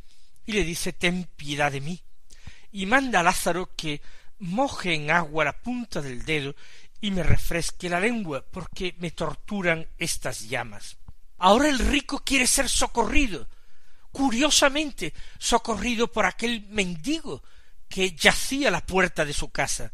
y 0.46 0.53
le 0.53 0.63
dice 0.63 0.93
ten 0.93 1.27
piedad 1.36 1.72
de 1.72 1.81
mí, 1.81 2.01
y 2.72 2.86
manda 2.86 3.22
a 3.22 3.24
Lázaro 3.24 3.74
que 3.75 4.01
moje 4.39 4.93
en 4.93 5.12
agua 5.12 5.46
la 5.46 5.62
punta 5.62 6.01
del 6.01 6.24
dedo 6.25 6.55
y 7.01 7.12
me 7.12 7.24
refresque 7.24 7.89
la 7.89 8.00
lengua, 8.00 8.46
porque 8.51 8.96
me 9.00 9.12
torturan 9.12 9.88
estas 9.98 10.50
llamas. 10.50 10.98
Ahora 11.38 11.69
el 11.69 11.79
rico 11.79 12.22
quiere 12.25 12.46
ser 12.46 12.67
socorrido, 12.67 13.48
curiosamente 14.12 15.13
socorrido 15.38 16.12
por 16.12 16.25
aquel 16.25 16.67
mendigo 16.69 17.41
que 17.89 18.12
yacía 18.12 18.69
a 18.69 18.72
la 18.72 18.86
puerta 18.86 19.25
de 19.25 19.34
su 19.34 19.50
casa, 19.50 19.91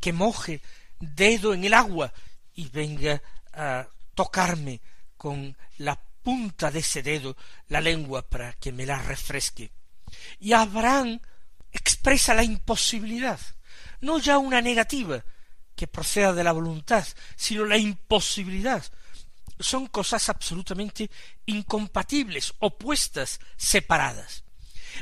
que 0.00 0.12
moje 0.12 0.62
dedo 1.00 1.52
en 1.52 1.64
el 1.64 1.74
agua 1.74 2.12
y 2.54 2.68
venga 2.68 3.20
a 3.52 3.86
tocarme 4.14 4.80
con 5.16 5.56
la 5.78 6.00
punta 6.22 6.70
de 6.70 6.80
ese 6.80 7.02
dedo 7.02 7.36
la 7.68 7.80
lengua 7.80 8.22
para 8.22 8.52
que 8.54 8.72
me 8.72 8.86
la 8.86 8.98
refresque. 9.02 9.72
Y 10.38 10.52
Abraham 10.52 11.20
expresa 11.72 12.34
la 12.34 12.44
imposibilidad, 12.44 13.40
no 14.00 14.18
ya 14.18 14.38
una 14.38 14.60
negativa 14.60 15.24
que 15.74 15.86
proceda 15.86 16.32
de 16.32 16.44
la 16.44 16.52
voluntad, 16.52 17.06
sino 17.36 17.64
la 17.64 17.76
imposibilidad. 17.76 18.84
Son 19.60 19.86
cosas 19.88 20.28
absolutamente 20.28 21.10
incompatibles, 21.46 22.54
opuestas, 22.58 23.40
separadas. 23.56 24.44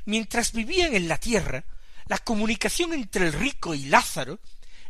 Mientras 0.04 0.52
vivían 0.52 0.94
en 0.94 1.08
la 1.08 1.18
tierra, 1.18 1.64
la 2.06 2.18
comunicación 2.18 2.92
entre 2.92 3.26
el 3.26 3.32
rico 3.32 3.74
y 3.74 3.86
Lázaro 3.86 4.40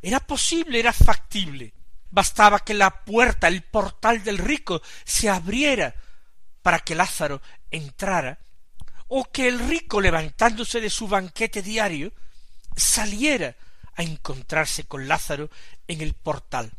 era 0.02 0.20
posible, 0.20 0.78
era 0.78 0.92
factible. 0.92 1.72
Bastaba 2.10 2.60
que 2.60 2.74
la 2.74 3.04
puerta, 3.04 3.48
el 3.48 3.62
portal 3.62 4.22
del 4.22 4.38
rico 4.38 4.82
se 5.04 5.28
abriera 5.28 5.94
para 6.62 6.80
que 6.80 6.94
Lázaro 6.94 7.40
entrara, 7.70 8.38
o 9.08 9.24
que 9.30 9.48
el 9.48 9.58
rico, 9.60 10.00
levantándose 10.00 10.80
de 10.80 10.90
su 10.90 11.08
banquete 11.08 11.62
diario, 11.62 12.12
saliera 12.76 13.56
a 13.94 14.02
encontrarse 14.02 14.84
con 14.84 15.08
Lázaro 15.08 15.50
en 15.86 16.00
el 16.00 16.14
portal. 16.14 16.72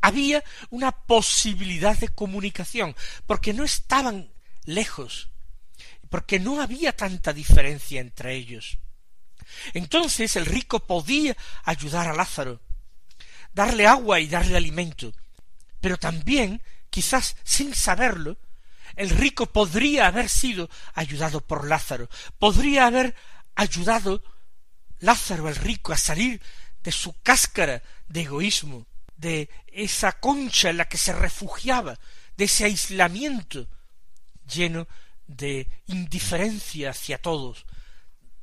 Había 0.00 0.42
una 0.70 0.92
posibilidad 0.92 1.96
de 1.96 2.08
comunicación, 2.08 2.96
porque 3.26 3.52
no 3.52 3.64
estaban 3.64 4.32
lejos, 4.64 5.28
porque 6.08 6.40
no 6.40 6.60
había 6.60 6.96
tanta 6.96 7.32
diferencia 7.32 8.00
entre 8.00 8.34
ellos. 8.34 8.78
Entonces 9.74 10.36
el 10.36 10.46
rico 10.46 10.80
podía 10.80 11.36
ayudar 11.64 12.08
a 12.08 12.14
Lázaro, 12.14 12.60
darle 13.52 13.86
agua 13.86 14.20
y 14.20 14.28
darle 14.28 14.56
alimento, 14.56 15.12
pero 15.80 15.96
también, 15.96 16.62
quizás 16.90 17.36
sin 17.44 17.74
saberlo, 17.74 18.38
el 18.96 19.10
rico 19.10 19.46
podría 19.46 20.06
haber 20.06 20.28
sido 20.28 20.68
ayudado 20.94 21.40
por 21.40 21.66
Lázaro, 21.66 22.08
podría 22.38 22.86
haber 22.86 23.14
ayudado 23.54 24.22
Lázaro 25.00 25.48
el 25.48 25.56
rico 25.56 25.92
a 25.92 25.96
salir 25.96 26.40
de 26.82 26.92
su 26.92 27.14
cáscara 27.22 27.82
de 28.08 28.22
egoísmo, 28.22 28.86
de 29.16 29.48
esa 29.68 30.12
concha 30.12 30.70
en 30.70 30.76
la 30.76 30.88
que 30.88 30.98
se 30.98 31.12
refugiaba, 31.12 31.98
de 32.36 32.44
ese 32.44 32.64
aislamiento 32.64 33.68
lleno 34.46 34.86
de 35.26 35.68
indiferencia 35.86 36.90
hacia 36.90 37.18
todos, 37.18 37.66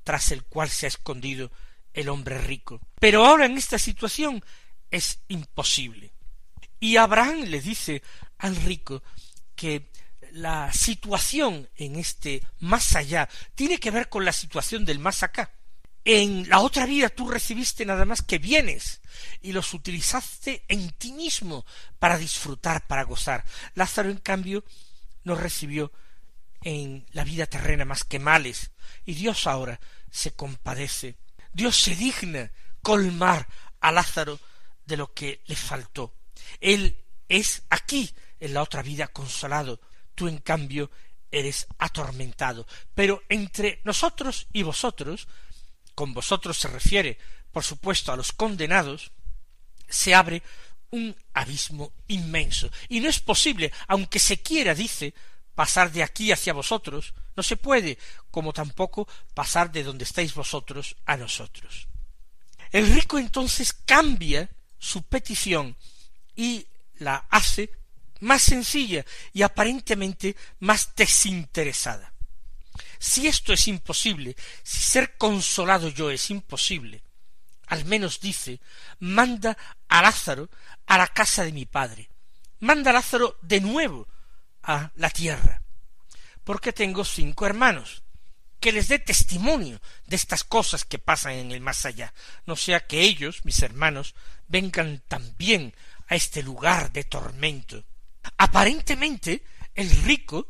tras 0.10 0.32
el 0.32 0.44
cual 0.44 0.72
se 0.72 0.88
ha 0.88 0.90
escondido 0.90 1.52
el 1.94 2.10
hombre 2.10 2.40
rico. 2.40 2.82
Pero 3.00 3.28
ahora 3.28 3.46
en 3.46 3.60
esta 3.60 3.78
situación 3.78 4.44
es 4.90 5.20
imposible. 5.28 6.12
Y 6.80 6.98
Abraham 6.98 7.44
le 7.44 7.62
dice 7.62 8.02
al 8.40 8.56
rico 8.56 9.04
que 9.56 9.92
la 10.32 10.74
situación 10.74 11.70
en 11.76 11.96
este 11.98 12.42
más 12.58 12.96
allá 12.96 13.30
tiene 13.54 13.78
que 13.78 13.92
ver 13.92 14.10
con 14.10 14.26
la 14.26 14.34
situación 14.34 14.84
del 14.84 14.98
más 14.98 15.22
acá. 15.22 15.52
En 16.04 16.50
la 16.50 16.62
otra 16.62 16.88
vida 16.88 17.10
tú 17.10 17.30
recibiste 17.30 17.86
nada 17.86 18.04
más 18.04 18.24
que 18.24 18.40
bienes 18.40 19.02
y 19.44 19.52
los 19.52 19.76
utilizaste 19.76 20.64
en 20.70 20.90
ti 20.90 21.12
mismo 21.12 21.68
para 22.00 22.18
disfrutar, 22.18 22.88
para 22.88 23.04
gozar. 23.04 23.46
Lázaro, 23.76 24.10
en 24.10 24.18
cambio, 24.18 24.64
no 25.24 25.36
recibió 25.36 25.92
en 26.64 27.06
la 27.12 27.24
vida 27.24 27.46
terrena 27.46 27.86
más 27.86 28.04
que 28.04 28.18
males, 28.18 28.72
y 29.06 29.14
Dios 29.14 29.48
ahora 29.48 29.80
se 30.12 30.32
compadece. 30.32 31.18
Dios 31.54 31.76
se 31.76 31.96
digna 31.96 32.52
colmar 32.82 33.48
a 33.80 33.92
Lázaro 33.92 34.40
de 34.86 34.98
lo 34.98 35.14
que 35.14 35.42
le 35.46 35.56
faltó. 35.56 36.14
Él 36.60 37.04
es 37.28 37.64
aquí, 37.70 38.14
en 38.40 38.54
la 38.54 38.64
otra 38.64 38.82
vida, 38.82 39.08
consolado. 39.08 39.80
Tú, 40.16 40.28
en 40.28 40.40
cambio, 40.40 40.90
eres 41.32 41.68
atormentado. 41.78 42.66
Pero 42.94 43.24
entre 43.30 43.82
nosotros 43.84 44.48
y 44.52 44.64
vosotros, 44.64 45.28
con 45.96 46.14
vosotros 46.14 46.58
se 46.58 46.68
refiere, 46.68 47.18
por 47.52 47.64
supuesto, 47.64 48.12
a 48.12 48.16
los 48.18 48.32
condenados, 48.32 49.12
se 49.88 50.14
abre 50.14 50.42
un 50.92 51.16
abismo 51.34 51.94
inmenso. 52.08 52.70
Y 52.88 53.00
no 53.00 53.10
es 53.10 53.20
posible, 53.20 53.72
aunque 53.88 54.20
se 54.20 54.42
quiera, 54.42 54.74
dice, 54.74 55.14
pasar 55.60 55.92
de 55.92 56.04
aquí 56.04 56.32
hacia 56.32 56.54
vosotros, 56.54 57.14
no 57.36 57.44
se 57.44 57.58
puede, 57.58 57.98
como 58.32 58.54
tampoco 58.54 59.10
pasar 59.34 59.70
de 59.74 59.84
donde 59.84 60.06
estáis 60.06 60.34
vosotros 60.34 60.96
a 61.06 61.18
nosotros. 61.18 61.90
El 62.72 62.90
rico 62.90 63.20
entonces 63.20 63.74
cambia 63.74 64.50
su 64.78 65.04
petición 65.04 65.76
y 66.34 66.66
la 67.00 67.26
hace 67.30 67.72
más 68.22 68.42
sencilla 68.42 69.06
y 69.34 69.42
aparentemente 69.42 70.38
más 70.62 70.96
desinteresada. 70.96 72.14
Si 72.98 73.28
esto 73.28 73.52
es 73.52 73.68
imposible, 73.68 74.38
si 74.64 74.80
ser 74.80 75.18
consolado 75.18 75.90
yo 75.90 76.10
es 76.10 76.30
imposible, 76.30 77.04
al 77.68 77.84
menos 77.84 78.22
dice, 78.22 78.62
manda 79.00 79.58
a 79.90 80.02
Lázaro 80.04 80.50
a 80.88 80.98
la 80.98 81.08
casa 81.08 81.44
de 81.44 81.52
mi 81.52 81.66
padre, 81.66 82.10
manda 82.62 82.92
a 82.92 82.94
Lázaro 82.94 83.38
de 83.42 83.60
nuevo 83.60 84.08
a 84.64 84.92
la 84.96 85.10
tierra, 85.10 85.62
porque 86.44 86.74
tengo 86.74 87.06
cinco 87.06 87.46
hermanos, 87.46 88.04
que 88.60 88.72
les 88.72 88.88
dé 88.88 89.00
testimonio 89.00 89.80
de 90.06 90.16
estas 90.16 90.44
cosas 90.44 90.84
que 90.84 91.00
pasan 91.00 91.34
en 91.34 91.52
el 91.52 91.62
más 91.62 91.86
allá, 91.86 92.14
no 92.46 92.56
sea 92.56 92.86
que 92.86 93.02
ellos, 93.02 93.46
mis 93.46 93.62
hermanos, 93.62 94.16
vengan 94.48 95.02
también 95.08 95.74
a 96.08 96.16
este 96.16 96.44
lugar 96.44 96.92
de 96.92 97.04
tormento. 97.04 97.84
Aparentemente, 98.38 99.44
el 99.76 99.90
rico, 100.04 100.48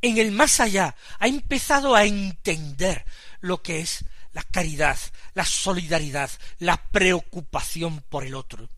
en 0.00 0.18
el 0.18 0.32
más 0.32 0.60
allá, 0.60 0.96
ha 1.18 1.28
empezado 1.28 1.94
a 1.94 2.04
entender 2.04 3.04
lo 3.40 3.62
que 3.62 3.80
es 3.80 4.04
la 4.32 4.42
caridad, 4.42 4.98
la 5.34 5.44
solidaridad, 5.44 6.30
la 6.58 6.76
preocupación 6.90 8.00
por 8.08 8.24
el 8.24 8.34
otro. 8.34 8.68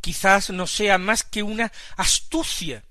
Quizás 0.00 0.50
no 0.50 0.66
sea 0.66 0.98
más 0.98 1.22
que 1.22 1.42
una 1.42 1.72
astucia 1.96 2.84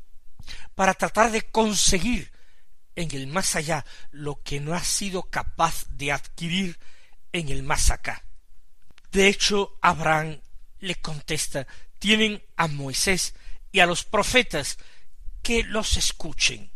para 0.76 0.94
tratar 0.94 1.32
de 1.32 1.44
conseguir 1.44 2.32
en 2.96 3.14
el 3.16 3.28
más 3.28 3.56
allá 3.56 3.86
lo 4.12 4.42
que 4.42 4.60
no 4.60 4.74
ha 4.74 4.84
sido 4.84 5.24
capaz 5.24 5.86
de 5.90 6.12
adquirir 6.12 6.80
en 7.32 7.50
el 7.50 7.64
más 7.64 7.92
acá. 7.92 8.24
De 9.12 9.28
hecho, 9.28 9.78
Abraham 9.82 10.40
le 10.80 10.96
contesta, 10.96 11.68
tienen 12.00 12.44
a 12.56 12.68
Moisés 12.68 13.36
y 13.72 13.80
a 13.80 13.86
los 13.86 14.04
profetas 14.04 14.78
que 15.42 15.64
los 15.64 15.98
escuchen. 15.98 16.72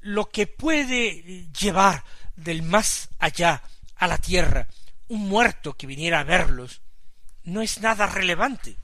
Lo 0.00 0.28
que 0.30 0.46
puede 0.46 1.50
llevar 1.52 2.04
del 2.36 2.62
más 2.62 3.08
allá 3.18 3.62
a 3.96 4.06
la 4.06 4.18
tierra 4.18 4.68
un 5.08 5.28
muerto 5.28 5.74
que 5.74 5.86
viniera 5.86 6.20
a 6.20 6.24
verlos 6.24 6.82
no 7.44 7.62
es 7.62 7.80
nada 7.80 8.06
relevante. 8.06 8.76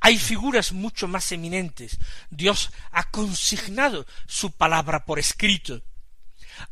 Hay 0.00 0.18
figuras 0.18 0.72
mucho 0.72 1.08
más 1.08 1.30
eminentes. 1.32 1.98
Dios 2.30 2.70
ha 2.90 3.10
consignado 3.10 4.06
su 4.26 4.52
palabra 4.52 5.04
por 5.04 5.18
escrito. 5.18 5.82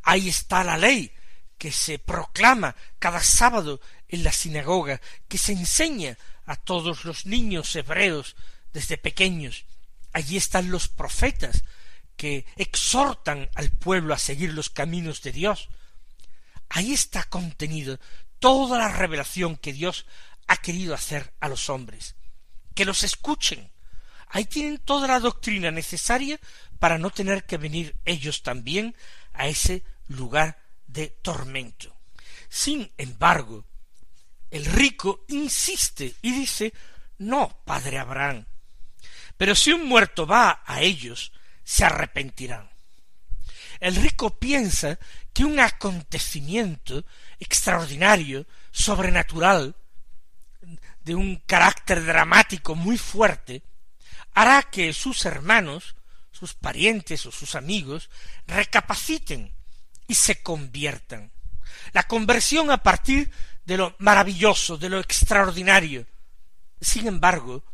Ahí 0.03 0.29
está 0.29 0.65
la 0.65 0.77
ley 0.77 1.13
que 1.59 1.73
se 1.73 1.99
proclama 1.99 2.75
cada 2.99 3.21
sábado 3.23 3.81
en 4.09 4.25
la 4.25 4.33
sinagoga, 4.33 5.01
que 5.29 5.39
se 5.39 5.53
enseña 5.53 6.17
a 6.47 6.57
todos 6.57 7.05
los 7.05 7.27
niños 7.27 7.75
hebreos 7.77 8.35
desde 8.73 8.99
pequeños. 8.99 9.65
Allí 10.13 10.37
están 10.37 10.71
los 10.71 10.89
profetas 10.89 11.63
que 12.17 12.45
exhortan 12.57 13.49
al 13.55 13.71
pueblo 13.71 14.15
a 14.15 14.19
seguir 14.19 14.53
los 14.53 14.71
caminos 14.71 15.23
de 15.23 15.33
Dios. 15.33 15.69
Ahí 16.69 16.93
está 16.93 17.25
contenido 17.25 17.99
toda 18.39 18.79
la 18.79 18.89
revelación 18.89 19.57
que 19.57 19.73
Dios 19.73 20.07
ha 20.47 20.57
querido 20.57 20.95
hacer 20.95 21.33
a 21.41 21.49
los 21.49 21.71
hombres. 21.71 22.17
Que 22.75 22.85
los 22.85 23.03
escuchen. 23.03 23.71
Ahí 24.29 24.45
tienen 24.45 24.79
toda 24.79 25.09
la 25.09 25.21
doctrina 25.21 25.71
necesaria 25.71 26.39
para 26.79 26.99
no 26.99 27.11
tener 27.11 27.45
que 27.45 27.59
venir 27.59 27.97
ellos 28.05 28.43
también 28.43 28.95
a 29.33 29.49
ese 29.49 29.85
lugar 30.09 30.59
de 30.87 31.09
tormento. 31.09 31.97
Sin 32.49 32.91
embargo, 32.97 33.65
el 34.51 34.65
rico 34.65 35.25
insiste 35.29 36.15
y 36.23 36.33
dice 36.33 36.73
No, 37.19 37.63
padre 37.65 37.99
Abraham, 37.99 38.47
Pero 39.37 39.55
si 39.55 39.73
un 39.73 39.87
muerto 39.87 40.27
va 40.27 40.63
a 40.67 40.83
ellos, 40.83 41.33
se 41.65 41.85
arrepentirán. 41.85 42.69
El 43.79 43.97
rico 43.97 44.39
piensa 44.39 44.99
que 45.33 45.45
un 45.45 45.61
acontecimiento 45.61 47.05
extraordinario, 47.39 48.47
sobrenatural, 48.71 49.75
de 51.11 51.17
un 51.17 51.43
carácter 51.45 52.05
dramático 52.05 52.77
muy 52.77 52.97
fuerte, 52.97 53.65
hará 54.33 54.63
que 54.63 54.93
sus 54.93 55.25
hermanos, 55.25 55.97
sus 56.31 56.55
parientes 56.55 57.27
o 57.27 57.33
sus 57.33 57.57
amigos 57.57 58.11
recapaciten 58.47 59.53
y 60.07 60.15
se 60.15 60.41
conviertan. 60.41 61.33
La 61.91 62.05
conversión 62.05 62.71
a 62.71 62.85
partir 62.85 63.29
de 63.65 63.77
lo 63.77 63.97
maravilloso, 63.99 64.79
de 64.79 64.89
lo 64.89 65.01
extraordinario. 65.01 66.07
Sin 66.81 67.09
embargo, 67.09 67.65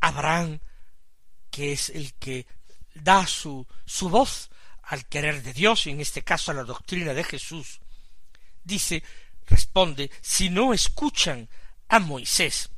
Abraham, 0.00 0.60
que 1.50 1.72
es 1.72 1.88
el 1.88 2.12
que 2.12 2.46
da 2.94 3.26
su, 3.26 3.66
su 3.86 4.10
voz 4.10 4.50
al 4.82 5.06
querer 5.06 5.42
de 5.42 5.54
Dios, 5.54 5.86
y 5.86 5.92
en 5.92 6.02
este 6.02 6.20
caso 6.20 6.50
a 6.50 6.54
la 6.54 6.64
doctrina 6.64 7.14
de 7.14 7.24
Jesús, 7.24 7.80
dice, 8.62 9.02
responde, 9.46 10.10
si 10.20 10.50
no 10.50 10.74
escuchan 10.74 11.48
a 11.88 11.98
Moisés 11.98 12.70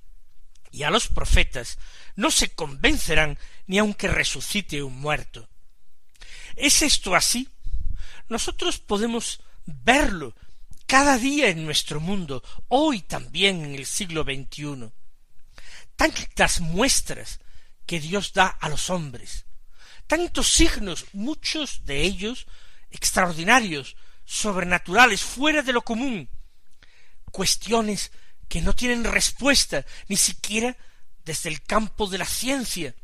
y 0.71 0.83
a 0.83 0.91
los 0.91 1.09
profetas, 1.09 1.79
no 2.17 2.31
se 2.31 2.51
convencerán 2.55 3.39
ni 3.67 3.79
aunque 3.79 4.09
resucite 4.09 4.83
un 4.83 4.99
muerto. 5.01 5.49
¿Es 6.57 6.83
esto 6.83 7.15
así? 7.15 7.49
Nosotros 8.29 8.79
podemos 8.79 9.41
verlo 9.65 10.35
cada 10.87 11.19
día 11.19 11.49
en 11.49 11.65
nuestro 11.65 12.01
mundo, 12.01 12.43
hoy 12.69 13.03
también 13.03 13.65
en 13.65 13.75
el 13.75 13.87
siglo 13.87 14.25
XXI. 14.25 14.91
Tantas 15.97 16.61
muestras 16.61 17.41
que 17.87 18.01
Dios 18.01 18.33
da 18.33 18.47
a 18.47 18.69
los 18.69 18.91
hombres, 18.91 19.47
tantos 20.07 20.51
signos, 20.51 21.07
muchos 21.13 21.85
de 21.85 22.03
ellos 22.03 22.47
extraordinarios, 22.91 23.97
sobrenaturales, 24.25 25.23
fuera 25.23 25.63
de 25.63 25.73
lo 25.73 25.83
común, 25.83 26.29
cuestiones 27.31 28.11
que 28.49 28.61
no 28.61 28.75
tienen 28.75 29.05
respuesta, 29.05 29.85
ni 30.09 30.17
siquiera 30.17 30.77
desde 31.25 31.51
el 31.51 31.63
campo 31.63 32.07
de 32.07 32.19
la 32.19 32.25
ciencia. 32.25 32.95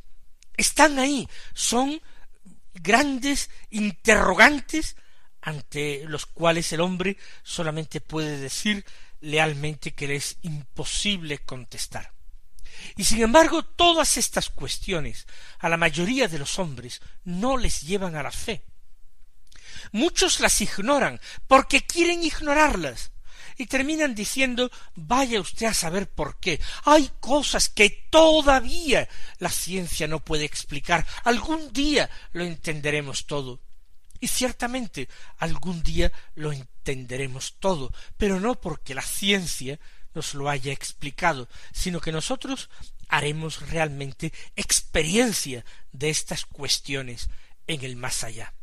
Están 0.57 0.99
ahí, 0.99 1.29
son 1.53 2.01
grandes 2.75 3.51
interrogantes 3.71 4.97
ante 5.43 6.05
los 6.07 6.27
cuales 6.27 6.73
el 6.73 6.81
hombre 6.81 7.19
solamente 7.43 8.01
puede 8.01 8.39
decir 8.39 8.85
lealmente 9.21 9.93
que 9.93 10.09
le 10.09 10.17
es 10.17 10.39
imposible 10.43 11.39
contestar. 11.39 12.13
Y 12.97 13.05
sin 13.05 13.23
embargo, 13.23 13.65
todas 13.65 14.17
estas 14.17 14.49
cuestiones 14.49 15.27
a 15.59 15.69
la 15.69 15.77
mayoría 15.77 16.29
de 16.29 16.39
los 16.39 16.59
hombres 16.59 17.01
no 17.25 17.57
les 17.57 17.83
llevan 17.83 18.17
a 18.17 18.23
la 18.23 18.33
fe. 18.33 18.65
Muchos 19.93 20.41
las 20.41 20.61
ignoran 20.61 21.21
porque 21.47 21.83
quieren 21.83 22.23
ignorarlas 22.23 23.13
y 23.57 23.67
terminan 23.67 24.15
diciendo 24.15 24.71
vaya 24.95 25.41
usted 25.41 25.67
a 25.67 25.75
saber 25.75 26.09
por 26.09 26.39
qué. 26.39 26.61
Hay 26.85 27.11
cosas 27.21 27.69
que 27.69 27.91
todavía 28.11 29.09
la 29.39 29.51
ciencia 29.51 30.07
no 30.09 30.21
puede 30.21 30.45
explicar. 30.45 31.07
Algún 31.25 31.73
día 31.73 32.11
lo 32.33 32.45
entenderemos 32.45 33.27
todo. 33.27 33.61
Y 34.21 34.29
ciertamente 34.29 35.09
algún 35.39 35.83
día 35.83 36.11
lo 36.35 36.53
entenderemos 36.53 37.57
todo, 37.59 37.93
pero 38.17 38.41
no 38.41 38.55
porque 38.61 38.95
la 38.95 39.03
ciencia 39.03 39.79
nos 40.15 40.35
lo 40.35 40.49
haya 40.49 40.73
explicado, 40.73 41.49
sino 41.73 42.01
que 42.01 42.13
nosotros 42.13 42.71
haremos 43.09 43.69
realmente 43.69 44.33
experiencia 44.57 45.65
de 45.93 46.11
estas 46.11 46.47
cuestiones 46.47 47.29
en 47.67 47.85
el 47.85 47.97
más 47.97 48.25
allá. 48.25 48.55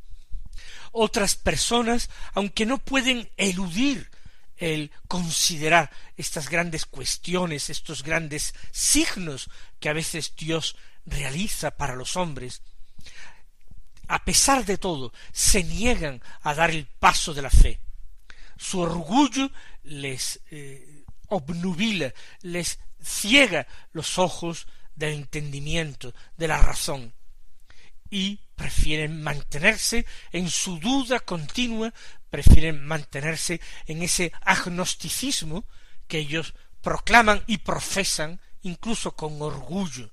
Otras 0.91 1.35
personas, 1.35 2.09
aunque 2.33 2.65
no 2.65 2.77
pueden 2.77 3.29
eludir 3.37 4.09
el 4.61 4.91
considerar 5.07 5.89
estas 6.15 6.47
grandes 6.47 6.85
cuestiones, 6.85 7.71
estos 7.71 8.03
grandes 8.03 8.53
signos 8.71 9.49
que 9.79 9.89
a 9.89 9.93
veces 9.93 10.33
Dios 10.37 10.77
realiza 11.03 11.71
para 11.71 11.95
los 11.95 12.15
hombres, 12.15 12.61
a 14.07 14.23
pesar 14.23 14.63
de 14.63 14.77
todo, 14.77 15.13
se 15.31 15.63
niegan 15.63 16.21
a 16.43 16.53
dar 16.53 16.69
el 16.69 16.85
paso 16.85 17.33
de 17.33 17.41
la 17.41 17.49
fe. 17.49 17.79
Su 18.55 18.81
orgullo 18.81 19.49
les 19.83 20.39
eh, 20.51 21.05
obnubila, 21.29 22.13
les 22.41 22.77
ciega 23.01 23.65
los 23.93 24.19
ojos 24.19 24.67
del 24.95 25.13
entendimiento, 25.13 26.13
de 26.37 26.47
la 26.47 26.61
razón, 26.61 27.13
y 28.11 28.39
prefieren 28.61 29.23
mantenerse 29.23 30.05
en 30.31 30.47
su 30.47 30.77
duda 30.77 31.19
continua, 31.19 31.91
prefieren 32.29 32.85
mantenerse 32.85 33.59
en 33.87 34.03
ese 34.03 34.31
agnosticismo 34.41 35.65
que 36.07 36.19
ellos 36.19 36.53
proclaman 36.81 37.43
y 37.47 37.57
profesan 37.57 38.39
incluso 38.61 39.15
con 39.15 39.41
orgullo 39.41 40.11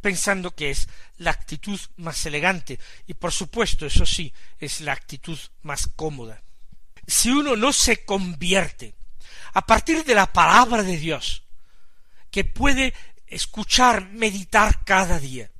pensando 0.00 0.54
que 0.54 0.70
es 0.70 0.88
la 1.16 1.30
actitud 1.30 1.80
más 1.96 2.24
elegante 2.26 2.78
y 3.06 3.14
por 3.14 3.32
supuesto 3.32 3.86
eso 3.86 4.04
sí 4.04 4.32
es 4.58 4.82
la 4.82 4.92
actitud 4.92 5.38
más 5.62 5.88
cómoda. 5.96 6.42
Si 7.06 7.30
uno 7.30 7.56
no 7.56 7.72
se 7.72 8.04
convierte 8.04 8.94
a 9.54 9.64
partir 9.66 10.04
de 10.04 10.14
la 10.14 10.30
palabra 10.30 10.82
de 10.82 10.98
Dios, 10.98 11.44
que 12.30 12.44
puede 12.44 12.92
escuchar, 13.26 14.10
meditar 14.10 14.84
cada 14.84 15.18
día, 15.18 15.50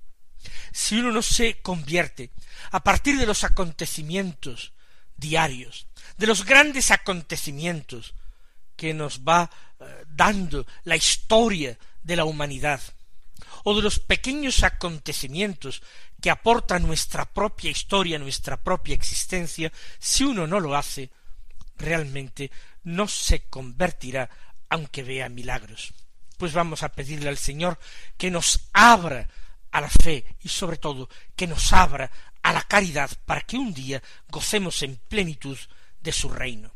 si 0.75 0.99
uno 0.99 1.13
no 1.13 1.23
se 1.23 1.63
convierte 1.63 2.31
a 2.73 2.83
partir 2.83 3.17
de 3.17 3.27
los 3.27 3.45
acontecimientos 3.45 4.73
diarios, 5.17 5.87
de 6.19 6.27
los 6.27 6.45
grandes 6.45 6.91
acontecimientos 6.91 8.15
que 8.75 8.93
nos 8.93 9.21
va 9.21 9.49
eh, 9.79 10.05
dando 10.09 10.67
la 10.83 10.97
historia 10.97 11.79
de 12.03 12.17
la 12.17 12.25
humanidad, 12.25 12.81
o 13.63 13.77
de 13.77 13.83
los 13.83 14.01
pequeños 14.01 14.65
acontecimientos 14.65 15.81
que 16.21 16.31
aporta 16.31 16.81
nuestra 16.81 17.25
propia 17.25 17.71
historia, 17.71 18.19
nuestra 18.19 18.57
propia 18.57 18.97
existencia, 18.97 19.73
si 20.01 20.25
uno 20.25 20.49
no 20.49 20.59
lo 20.59 20.75
hace, 20.75 21.09
realmente 21.79 22.51
no 22.83 23.07
se 23.07 23.45
convertirá 23.45 24.29
aunque 24.69 25.05
vea 25.05 25.29
milagros. 25.29 25.95
Pues 26.37 26.53
vamos 26.53 26.83
a 26.83 26.89
pedirle 26.89 27.29
al 27.29 27.39
Señor 27.39 27.79
que 28.19 28.33
nos 28.33 28.69
abra 28.73 29.29
a 29.75 29.81
la 29.81 29.91
fe 29.91 30.25
y 30.41 30.49
sobre 30.49 30.77
todo 30.77 31.09
que 31.35 31.49
nos 31.49 31.73
abra 31.73 32.09
a 32.43 32.53
la 32.53 32.63
caridad 32.63 33.11
para 33.27 33.41
que 33.41 33.59
un 33.59 33.75
día 33.75 34.01
gocemos 34.29 34.81
en 34.85 35.01
plenitud 35.09 35.59
de 36.01 36.13
su 36.13 36.29
reino. 36.29 36.73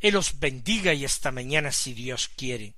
Él 0.00 0.16
os 0.16 0.38
bendiga 0.40 0.94
y 0.94 1.04
hasta 1.04 1.30
mañana 1.30 1.70
si 1.72 1.92
Dios 1.92 2.28
quiere. 2.28 2.77